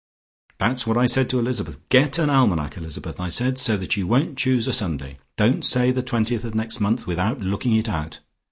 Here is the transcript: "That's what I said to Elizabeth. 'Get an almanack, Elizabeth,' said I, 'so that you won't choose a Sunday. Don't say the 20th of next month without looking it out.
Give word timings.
"That's 0.57 0.87
what 0.87 0.97
I 0.97 1.05
said 1.05 1.29
to 1.29 1.37
Elizabeth. 1.37 1.79
'Get 1.89 2.17
an 2.17 2.27
almanack, 2.31 2.75
Elizabeth,' 2.75 3.17
said 3.31 3.53
I, 3.53 3.55
'so 3.55 3.77
that 3.77 3.95
you 3.95 4.07
won't 4.07 4.35
choose 4.35 4.67
a 4.67 4.73
Sunday. 4.73 5.17
Don't 5.37 5.63
say 5.63 5.91
the 5.91 6.01
20th 6.01 6.43
of 6.43 6.55
next 6.55 6.79
month 6.79 7.05
without 7.05 7.39
looking 7.39 7.75
it 7.75 7.87
out. 7.87 8.19